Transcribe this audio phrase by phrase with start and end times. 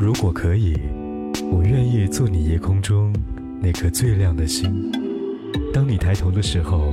[0.00, 0.74] 如果可以，
[1.52, 3.12] 我愿意做你夜空中
[3.60, 4.90] 那颗最亮的星。
[5.74, 6.90] 当你抬头的时候，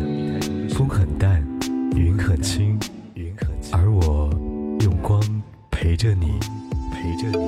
[0.72, 1.42] 风很淡，
[1.96, 2.78] 云很轻，
[3.72, 4.30] 而我
[4.82, 5.24] 用光
[5.72, 6.34] 陪着你，
[6.92, 7.48] 陪着你。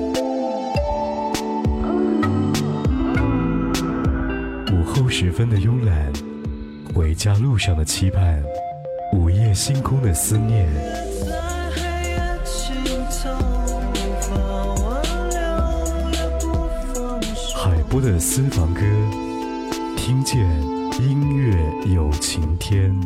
[4.72, 6.10] 午后时分的慵懒，
[6.94, 8.42] 回家路上的期盼，
[9.12, 10.66] 午夜星空的思念。
[17.90, 18.82] 播的私房歌，
[19.96, 20.38] 听见
[21.00, 22.96] 音乐有晴天。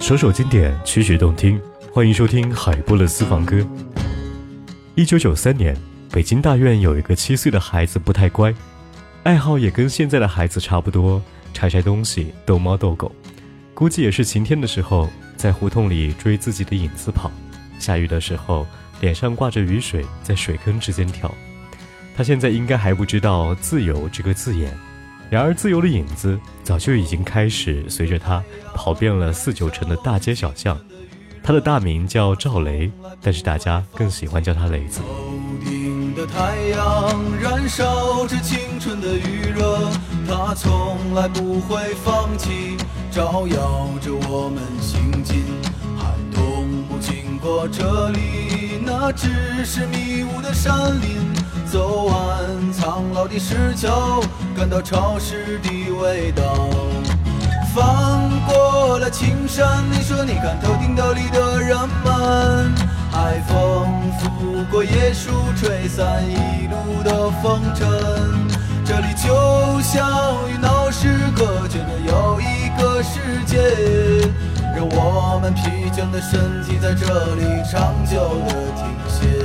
[0.00, 1.60] 首首经典，曲曲动听，
[1.98, 3.66] 欢迎收听海波的私房歌。
[4.94, 5.76] 一九九三年，
[6.12, 8.54] 北京大院有一个七岁的孩子不太乖，
[9.24, 11.20] 爱好也跟现在的孩子差不多，
[11.52, 13.10] 拆拆东西，逗猫逗狗。
[13.74, 17.32] 估计也是晴天的时候，在胡同里追自己的影子跑；
[17.80, 18.64] 下雨的时候，
[19.00, 21.28] 脸上挂着雨水，在水坑之间跳。
[22.16, 24.72] 他现在应该还不知道“自由”这个字眼。
[25.28, 28.40] 然而，自由的影子早就已经开始随着他
[28.72, 30.78] 跑遍了四九城的大街小巷。
[31.48, 35.00] 他的大名叫赵雷，但是大家更喜欢叫他雷子。
[36.14, 39.88] 的太阳燃烧着青春的余热，
[40.28, 42.76] 它从来不会放弃，
[43.10, 45.42] 照耀着我们行进。
[45.96, 51.16] 寒冬不经过这里，那只是迷雾的山林。
[51.64, 54.20] 走完苍老的石桥，
[54.54, 56.68] 感到潮湿的味道。
[57.74, 62.72] 翻过了青山，你说你看头顶斗笠的人们。
[63.10, 67.88] 海风拂过椰树，吹散一路的风尘。
[68.84, 70.08] 这里就像
[70.48, 73.58] 与闹市隔绝的又一个世界，
[74.74, 79.37] 让我们疲倦的身体在这里长久的停歇。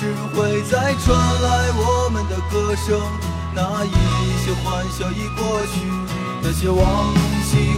[0.00, 2.98] 只会再传来我们的歌声？
[3.54, 3.92] 那一
[4.40, 5.92] 些欢笑已过去，
[6.40, 7.12] 那些往
[7.44, 7.76] 昔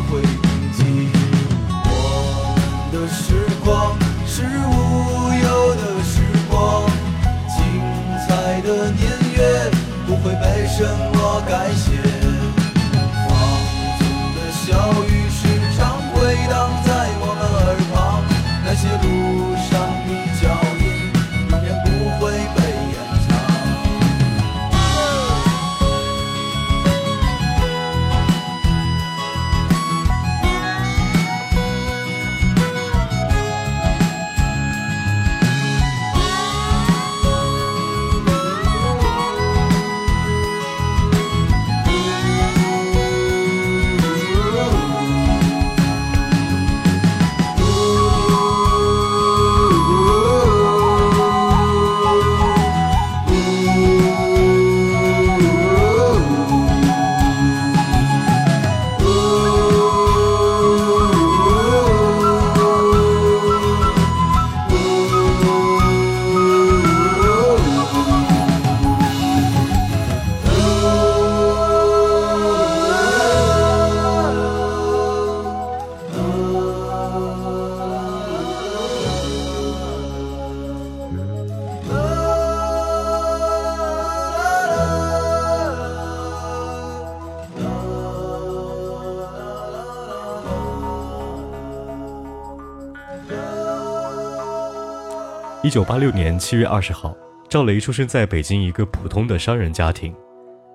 [95.72, 97.16] 九八六年七月二十号，
[97.48, 100.14] 赵雷出生在北京一个普通的商人家庭。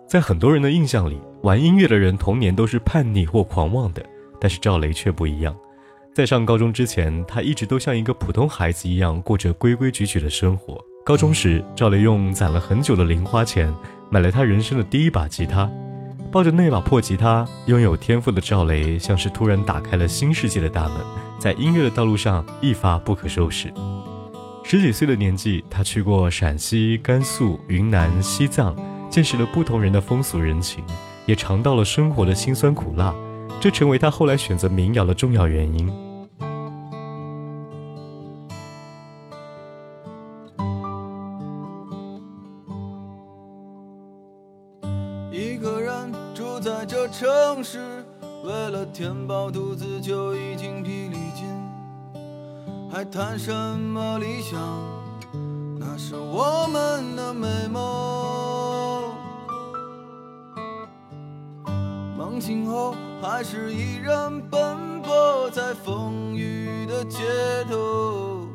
[0.07, 4.03] 在很多人的印象里，玩音乐的人童年都是叛逆或狂妄的，
[4.41, 5.55] 但是赵雷却不一样。
[6.15, 10.83] 在上高中之前，他一直都像一个普通孩子一样过着规规矩矩的生活。
[11.05, 13.71] 高中时，赵雷用攒了很久的零花钱
[14.09, 15.69] 买了他人生的第一把吉他。
[16.31, 20.97] 抱着那把破吉他，拥有天赋的赵雷像是突然打开了新世界的大门，
[21.37, 23.71] 在音乐的道路上一发不可收拾。
[24.69, 28.75] 十几岁的年纪，他去过陕西、甘肃、云南、西藏，
[29.09, 30.83] 见识了不同人的风俗人情，
[31.25, 33.15] 也尝到了生活的辛酸苦辣，
[33.61, 35.87] 这成为他后来选择民谣的重要原因。
[45.31, 48.03] 一个人住在这城市
[48.43, 51.17] 为了填饱肚子就已经疲力，
[52.97, 54.59] 还谈什么理想？
[55.77, 59.13] 那是我们的美梦。
[62.17, 67.19] 梦醒后还是依然奔波在风雨的街
[67.69, 68.47] 头，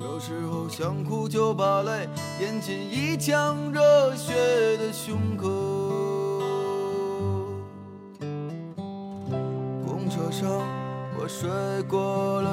[0.00, 2.08] 有时候想哭就把泪
[2.40, 5.50] 咽进一腔热血的胸口。
[9.84, 10.48] 公车上，
[11.20, 11.50] 我睡
[11.82, 12.00] 过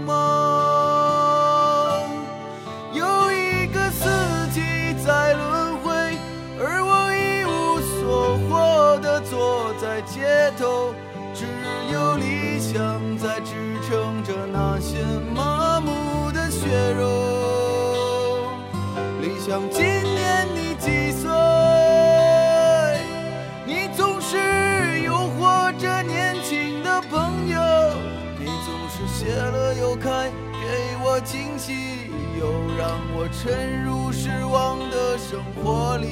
[32.77, 36.07] 让我沉入失望的生活里。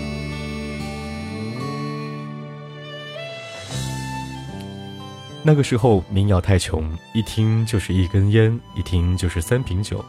[5.42, 10.04] 那个时候民谣太穷，一听就是一根烟，一听就是三瓶酒。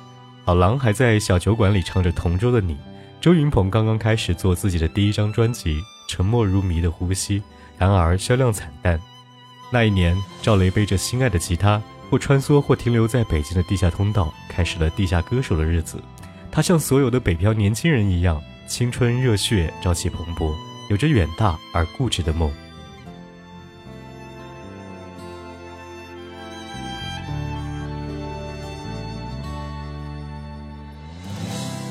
[0.45, 2.75] 老狼还在小酒馆里唱着《同桌的你》，
[3.21, 5.77] 周云鹏刚刚开始做自己的第一张专辑
[6.09, 7.41] 《沉默如谜的呼吸》，
[7.79, 9.01] 然而销量惨淡。
[9.71, 11.81] 那一年，赵雷背着心爱的吉他。
[12.11, 16.03] 或穿梭，或停留在北京的地下通道，开始了地下歌手的日子。
[16.53, 20.53] 他像所有的北漂年轻人一样，青春热血，朝气蓬勃，
[20.91, 22.53] 有着远大而固执的梦。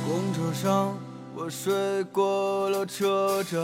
[0.05, 0.93] 公车上，
[1.33, 3.59] 我睡过了车站，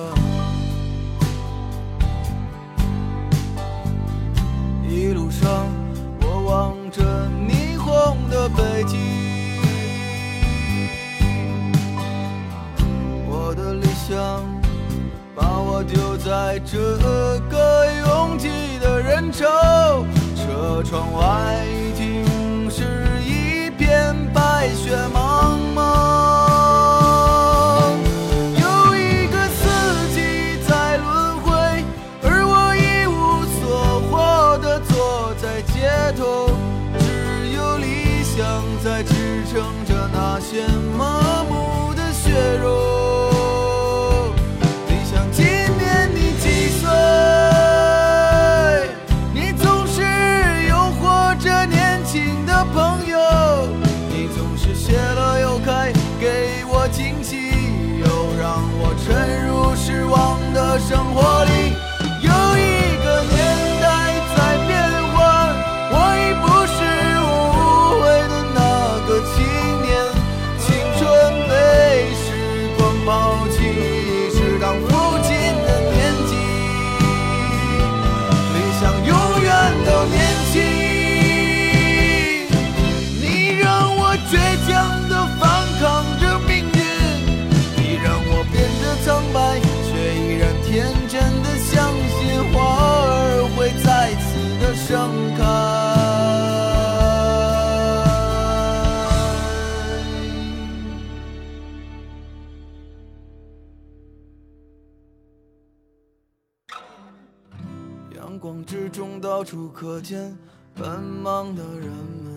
[109.45, 110.35] 处可见
[110.73, 111.87] 奔忙的人
[112.23, 112.33] 们，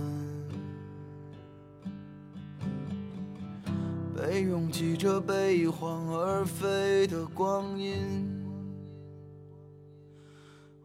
[4.15, 8.29] 被拥挤着被一晃而飞的光阴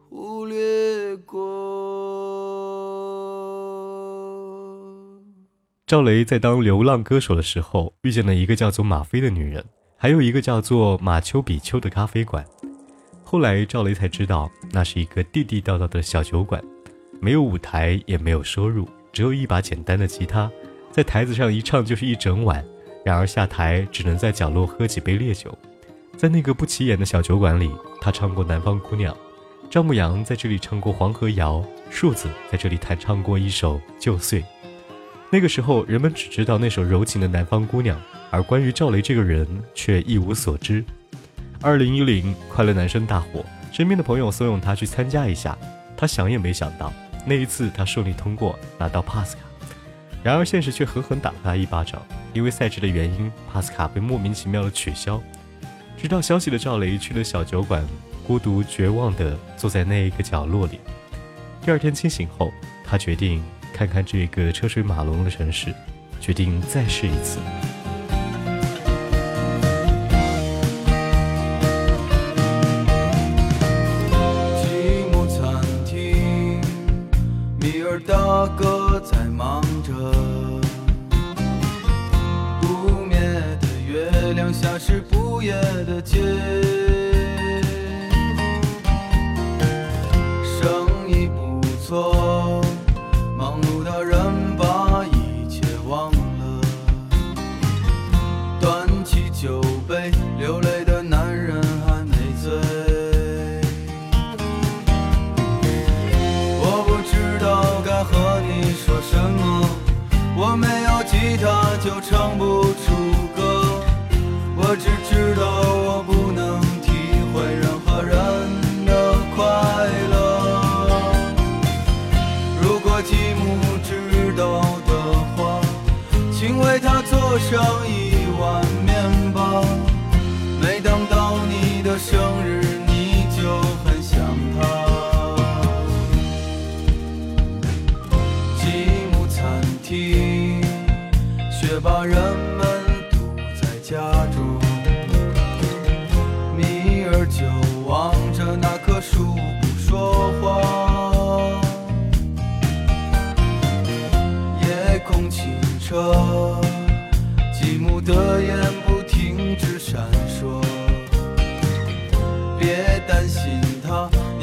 [0.08, 1.44] 忽略过。
[5.86, 9.62] 赵雷在当流浪歌手的时候，遇见了一个叫做马飞的女人，
[9.98, 12.46] 还有一个叫做马丘比丘的咖啡馆。
[13.24, 16.62] 后来赵雷才知道，那是一个地地道道的小酒馆，
[17.20, 20.48] 没有舞台，也没有收入，只有一把简单的吉他，
[20.92, 22.64] 在台子上一唱就是一整晚。
[23.04, 25.56] 然而下台只能在角落喝几杯烈酒。
[26.16, 29.12] 在那个不起眼的小酒馆里，他唱过《南方姑娘》，
[29.68, 31.56] 赵牧阳在这里唱过《黄河谣》，
[31.90, 34.40] 树子在这里弹唱过一首《旧岁》。
[35.30, 37.98] 那个时候，人们只知道那首柔情的《南方姑娘》，
[38.30, 40.84] 而关于赵雷这个人却一无所知。
[41.64, 43.42] 二零一零，快乐男生大火，
[43.72, 45.56] 身边的朋友怂恿他去参加一下，
[45.96, 46.92] 他想也没想到，
[47.24, 49.40] 那一次他顺利通过，拿到帕斯卡。
[50.22, 52.02] 然而现实却狠狠打了他一巴掌，
[52.34, 55.18] 因为赛制的原因帕斯卡被莫名其妙的取消。
[55.96, 57.82] 知道消息的赵雷去了小酒馆，
[58.26, 60.80] 孤独绝望地坐在那一个角落里。
[61.62, 62.52] 第二天清醒后，
[62.84, 63.42] 他决定
[63.72, 65.74] 看看这个车水马龙的城市，
[66.20, 67.38] 决定再试一次。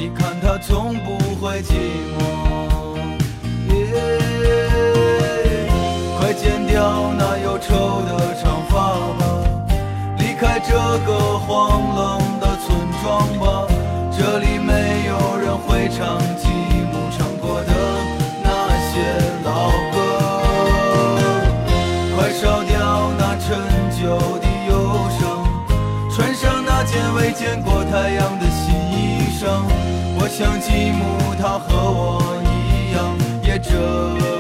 [0.01, 1.73] 你看他从不会寂
[2.17, 2.17] 寞。
[3.69, 3.77] 耶！
[6.17, 9.23] 快剪掉那忧愁的长发吧，
[10.17, 10.73] 离开这
[11.05, 13.67] 个荒冷的村庄吧。
[14.11, 17.71] 这里没有人会唱吉姆唱过的
[18.43, 18.49] 那
[18.89, 18.97] 些
[19.45, 19.95] 老歌。
[22.15, 23.45] 快烧掉那陈
[24.01, 24.71] 旧的忧
[25.19, 25.21] 伤，
[26.09, 28.50] 穿上那件未见过太阳的。
[30.41, 34.30] 像吉姆他和我一样，也这。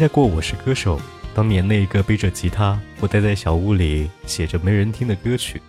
[0.00, 0.96] 加过《我是歌手》，
[1.34, 5.60] 当年那一个背着吉他，或待在小屋里写着没人听的歌曲，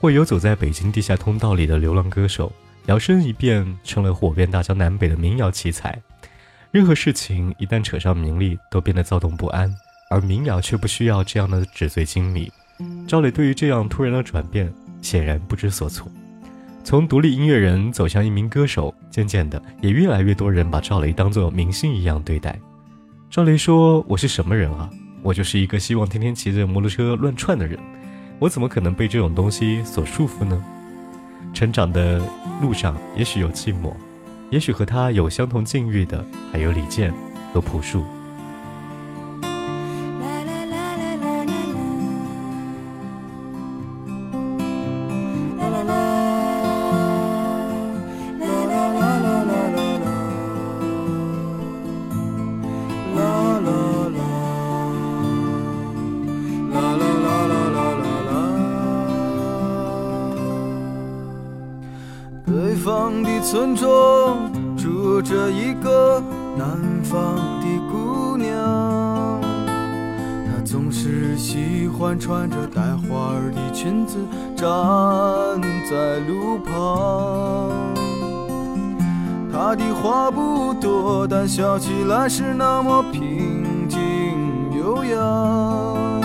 [0.00, 2.52] 或游走在北京地下通道里的流浪歌手，
[2.86, 5.96] 摇身一变成了火遍大江南北的民谣奇才。
[6.72, 9.72] 任何事情一旦扯上名利，都变得躁动不安，
[10.10, 12.50] 而民谣却不需要这样的纸醉金迷。
[13.06, 14.68] 赵磊对于这样突然的转变，
[15.00, 16.10] 显然不知所措。
[16.82, 22.58] 从独立音乐人走向一名歌手，渐渐的，也越来越多人把赵雷当作明星一样对待。
[23.36, 24.88] 赵雷说：“我是什么人啊？
[25.22, 27.78] 我就是一个希望天天骑着摩托车乱窜的人。
[28.38, 30.64] 我怎么可能被这种东西所束缚呢？”
[31.52, 32.18] 成长的
[32.62, 33.92] 路上，也许有寂寞，
[34.50, 37.12] 也许和他有相同境遇的，还有李健
[37.52, 38.06] 和朴树。
[76.46, 77.70] 路旁。
[79.52, 83.98] 他的话不多，但笑起来是那么平静
[84.78, 86.20] 悠扬。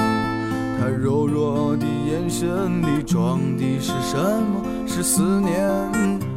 [0.79, 4.62] 他柔弱的眼神里装的是什么？
[4.86, 6.27] 是思念的。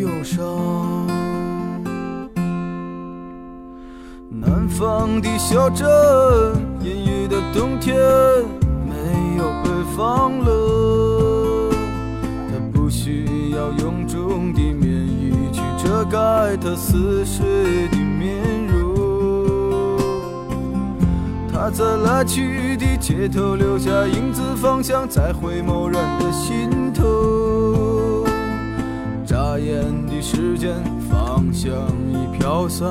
[0.00, 0.38] 忧伤。
[4.28, 5.86] 南方的小镇，
[6.82, 7.94] 阴郁的冬天，
[8.88, 10.59] 没有北方冷。
[16.50, 19.96] 遮盖它似水的面容。
[21.52, 28.24] 他在来去的街头留下影子，方向在回眸人的心头。
[29.24, 30.74] 眨眼的时间，
[31.08, 31.72] 芳香
[32.08, 32.90] 已飘散，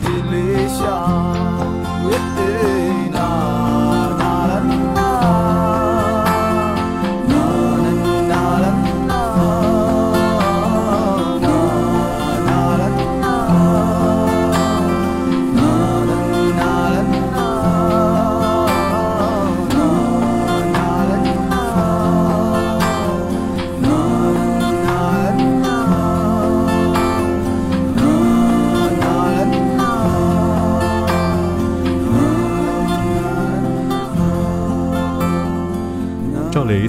[0.00, 1.31] 的理想。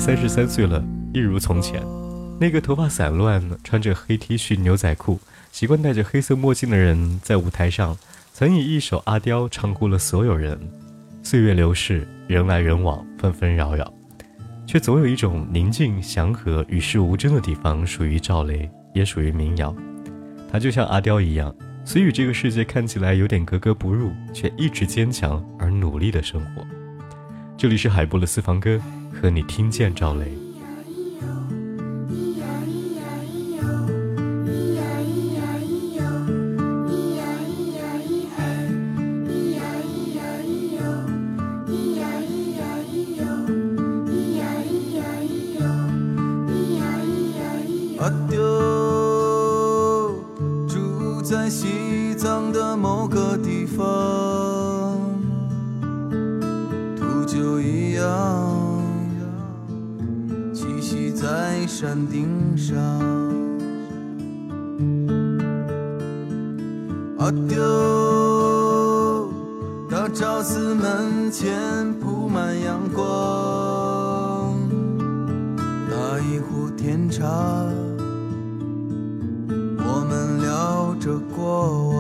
[0.06, 1.82] 三十三岁了，一如从前，
[2.38, 5.18] 那个头发散乱、穿着黑 T 恤、牛仔裤、
[5.50, 7.98] 习惯戴着黑色墨镜的人，在舞台上
[8.34, 10.60] 曾以一首《阿刁》唱哭了所有人。
[11.24, 13.94] 岁月流逝，人来人往，纷纷扰扰，
[14.68, 19.74] 却总有一种宁静、祥和、与世无争的地方，属于赵雷，也属于民谣。
[20.52, 26.62] 他就像阿刁一样，虽与这个世界看起来有点格格不入，却一直坚强而努力的生活。
[27.56, 28.78] 这里是海波的私房歌，
[29.24, 30.43] 等你听见赵雷。
[61.74, 62.78] 山顶上。
[67.18, 67.58] 阿刁，
[69.90, 74.56] 大昭寺门前铺满阳光，
[75.90, 77.26] 打一壶甜茶。
[79.80, 81.93] 我们聊着过往。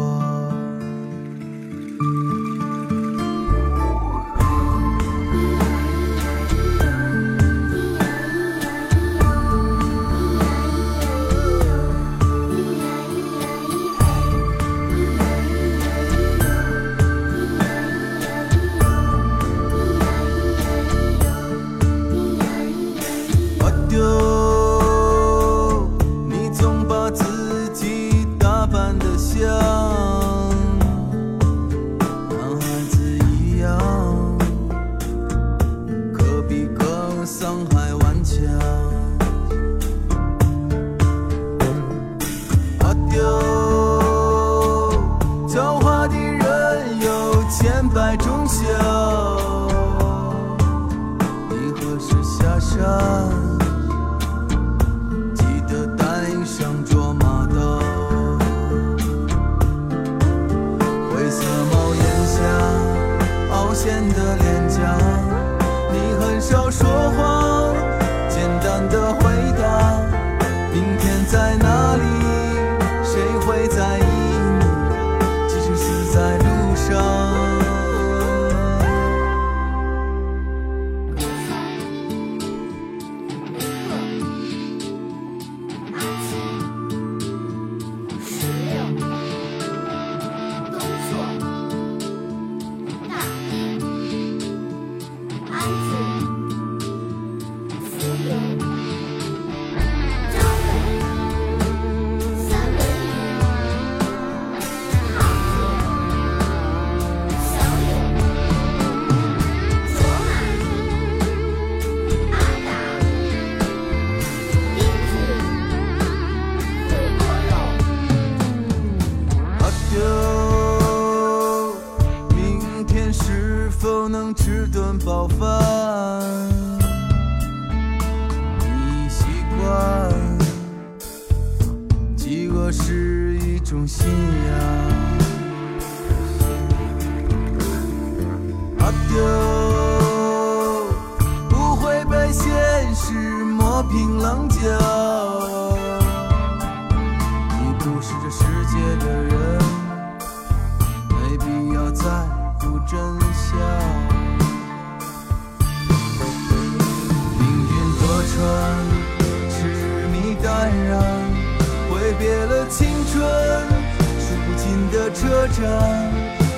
[165.23, 165.63] 车站，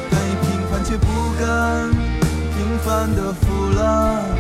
[0.10, 1.06] 敢于平凡却不
[1.40, 4.35] 甘平凡的腐烂。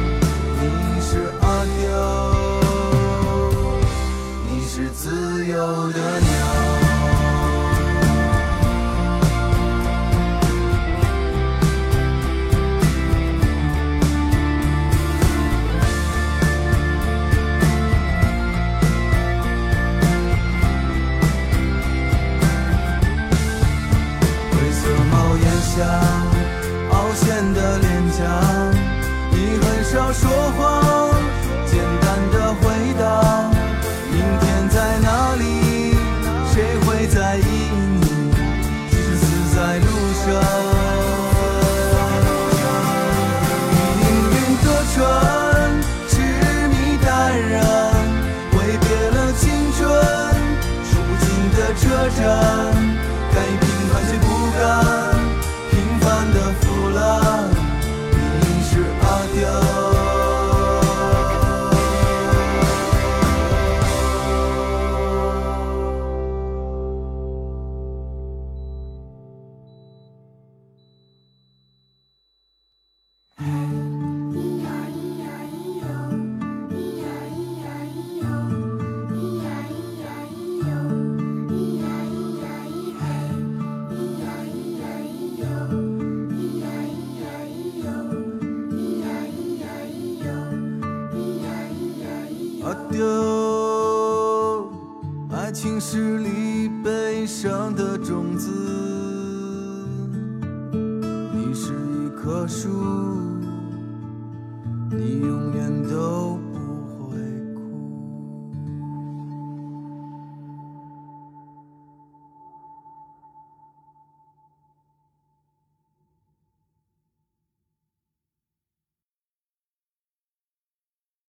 [25.75, 26.24] 想。